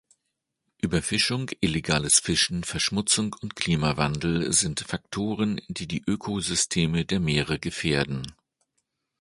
[0.81, 8.25] Überfischung, illegales Fischen, Verschmutzung und Klimawandel sind Faktoren, die die Ökosysteme der Meere gefährden.